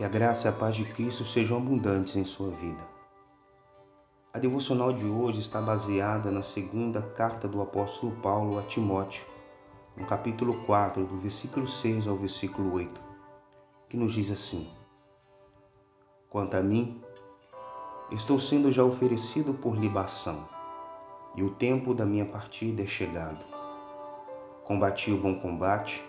[0.00, 2.80] Que a graça e a paz de Cristo sejam abundantes em sua vida.
[4.32, 9.22] A devocional de hoje está baseada na segunda carta do apóstolo Paulo a Timóteo,
[9.94, 12.98] no capítulo 4, do versículo 6 ao versículo 8,
[13.90, 14.70] que nos diz assim:
[16.30, 16.98] Quanto a mim,
[18.10, 20.48] estou sendo já oferecido por libação,
[21.34, 23.44] e o tempo da minha partida é chegado.
[24.64, 26.02] Combati o bom combate,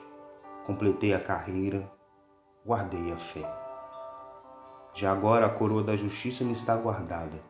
[0.66, 1.92] completei a carreira,
[2.66, 3.61] guardei a fé.
[4.94, 7.42] Já agora a coroa da justiça me está guardada,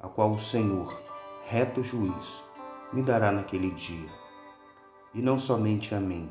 [0.00, 0.98] a qual o Senhor,
[1.44, 2.42] reto juiz,
[2.92, 4.08] me dará naquele dia.
[5.12, 6.30] E não somente a mim,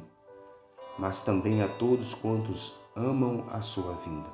[0.97, 4.30] mas também a todos quantos amam a sua vinda.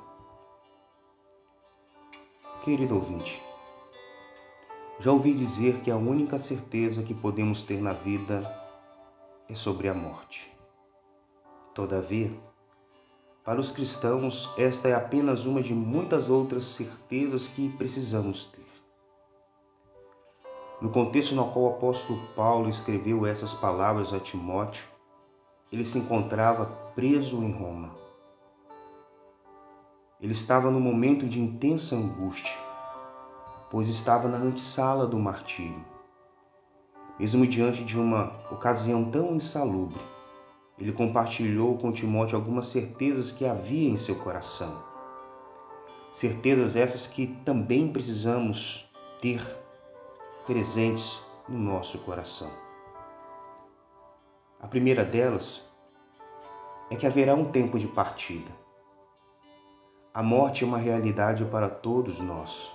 [2.64, 3.42] Querido ouvinte,
[4.98, 8.48] já ouvi dizer que a única certeza que podemos ter na vida
[9.48, 10.50] é sobre a morte.
[11.74, 12.30] Todavia,
[13.44, 18.62] para os cristãos, esta é apenas uma de muitas outras certezas que precisamos ter.
[20.80, 24.84] No contexto no qual o apóstolo Paulo escreveu essas palavras a Timóteo,
[25.72, 27.90] ele se encontrava preso em Roma.
[30.20, 32.56] Ele estava no momento de intensa angústia,
[33.70, 35.84] pois estava na antessala do martírio.
[37.18, 40.00] Mesmo diante de uma ocasião tão insalubre,
[40.78, 44.82] ele compartilhou com Timóteo algumas certezas que havia em seu coração.
[46.12, 49.40] Certezas essas que também precisamos ter
[50.46, 52.50] presentes no nosso coração.
[54.60, 55.62] A primeira delas
[56.90, 58.50] é que haverá um tempo de partida.
[60.14, 62.70] A morte é uma realidade para todos nós.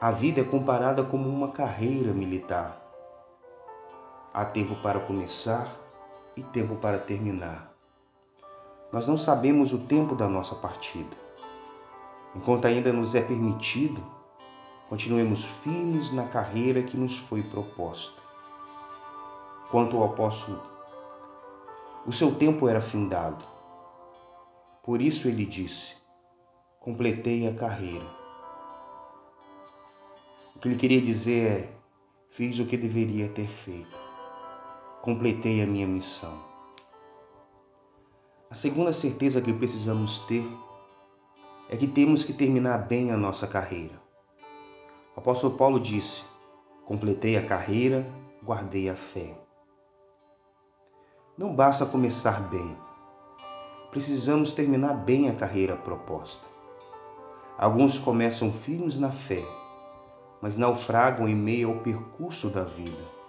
[0.00, 2.80] A vida é comparada como uma carreira militar.
[4.32, 5.79] Há tempo para começar
[6.40, 7.70] e tempo para terminar.
[8.90, 11.16] Nós não sabemos o tempo da nossa partida.
[12.34, 14.02] Enquanto ainda nos é permitido,
[14.88, 18.20] continuemos firmes na carreira que nos foi proposta.
[19.70, 20.60] Quanto ao apóstolo,
[22.06, 23.44] o seu tempo era findado.
[24.82, 25.94] Por isso ele disse:
[26.80, 28.06] Completei a carreira.
[30.56, 31.72] O que ele queria dizer é:
[32.30, 34.09] Fiz o que deveria ter feito
[35.02, 36.34] completei a minha missão.
[38.50, 40.46] A segunda certeza que precisamos ter
[41.70, 43.98] é que temos que terminar bem a nossa carreira.
[45.16, 46.22] O apóstolo Paulo disse:
[46.84, 48.06] Completei a carreira,
[48.44, 49.34] guardei a fé.
[51.38, 52.76] Não basta começar bem,
[53.90, 56.44] precisamos terminar bem a carreira proposta.
[57.56, 59.42] Alguns começam firmes na fé,
[60.42, 63.19] mas naufragam em meio ao percurso da vida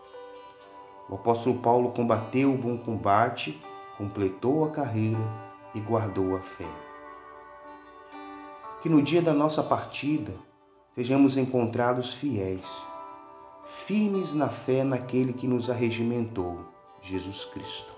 [1.11, 3.61] o apóstolo Paulo combateu o bom combate,
[3.97, 5.19] completou a carreira
[5.75, 6.65] e guardou a fé.
[8.81, 10.31] Que no dia da nossa partida
[10.95, 12.65] sejamos encontrados fiéis,
[13.85, 16.59] firmes na fé naquele que nos arregimentou,
[17.01, 17.91] Jesus Cristo.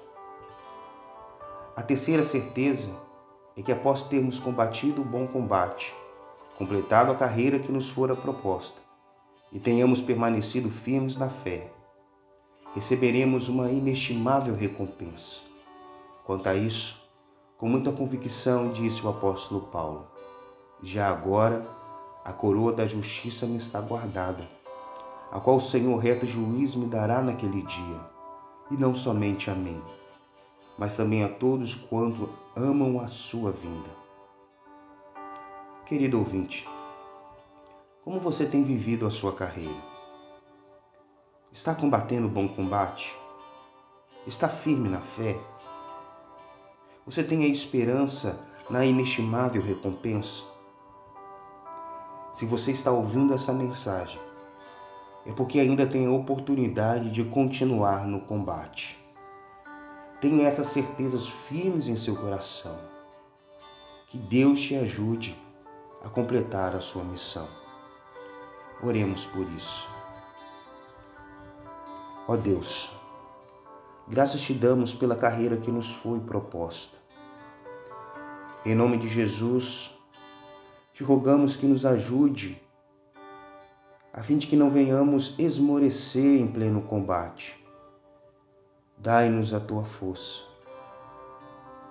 [1.76, 2.90] A terceira certeza
[3.56, 5.94] é que após termos combatido o bom combate,
[6.58, 8.82] completado a carreira que nos fora proposta,
[9.52, 11.72] e tenhamos permanecido firmes na fé,
[12.74, 15.42] receberemos uma inestimável recompensa.
[16.26, 17.02] Quanto a isso,
[17.58, 20.08] com muita convicção disse o apóstolo Paulo:
[20.82, 21.66] Já agora
[22.26, 24.48] a coroa da justiça me está guardada,
[25.32, 28.00] a qual o Senhor reto juiz me dará naquele dia,
[28.72, 29.82] e não somente a mim,
[30.78, 33.90] mas também a todos quanto amam a sua vinda.
[35.86, 36.68] Querido ouvinte,
[38.04, 39.93] como você tem vivido a sua carreira?
[41.54, 43.16] Está combatendo o bom combate?
[44.26, 45.38] Está firme na fé?
[47.06, 48.40] Você tem a esperança
[48.72, 50.44] na inestimável recompensa?
[52.34, 54.20] Se você está ouvindo essa mensagem,
[55.28, 58.98] é porque ainda tem a oportunidade de continuar no combate.
[60.20, 62.80] Tenha essas certezas firmes em seu coração.
[64.08, 65.40] Que Deus te ajude
[66.04, 67.48] a completar a sua missão.
[68.82, 70.03] Oremos por isso.
[72.26, 72.90] Ó Deus,
[74.08, 76.98] graças te damos pela carreira que nos foi proposta.
[78.66, 79.94] Em nome de Jesus,
[80.94, 82.62] te rogamos que nos ajude,
[84.14, 87.62] a fim de que não venhamos esmorecer em pleno combate.
[88.98, 90.44] Dai-nos a tua força,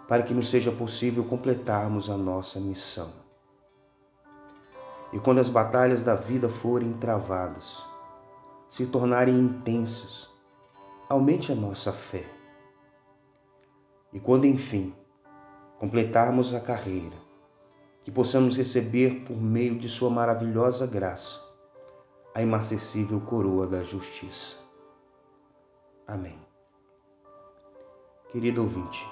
[0.08, 3.12] para que nos seja possível completarmos a nossa missão.
[5.12, 7.91] E quando as batalhas da vida forem travadas,
[8.72, 10.30] se tornarem intensas,
[11.06, 12.24] aumente a nossa fé.
[14.10, 14.94] E quando enfim
[15.78, 17.14] completarmos a carreira,
[18.02, 21.46] que possamos receber por meio de Sua maravilhosa graça
[22.34, 24.56] a imarcessível coroa da justiça.
[26.06, 26.38] Amém.
[28.30, 29.06] Querido ouvinte,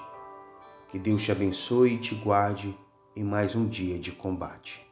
[0.89, 2.75] que Deus te abençoe e te guarde
[3.15, 4.90] em mais um dia de combate.